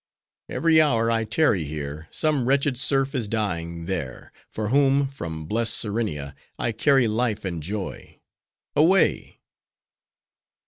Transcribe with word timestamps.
Every 0.49 0.81
hour 0.81 1.11
I 1.11 1.25
tarry 1.25 1.63
here, 1.63 2.07
some 2.09 2.47
wretched 2.47 2.75
serf 2.79 3.13
is 3.13 3.27
dying 3.27 3.85
there, 3.85 4.33
for 4.49 4.69
whom, 4.69 5.07
from 5.07 5.45
blest 5.45 5.75
Serenia, 5.77 6.33
_I 6.57 6.75
carry 6.75 7.05
life 7.07 7.45
and 7.45 7.61
joy. 7.61 8.19
Away! 8.75 9.41